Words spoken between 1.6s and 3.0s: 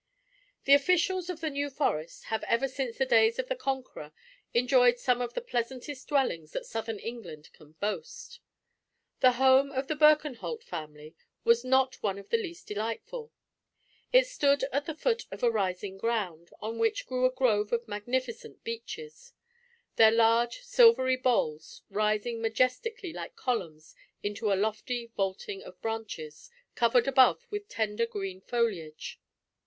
Forest have ever since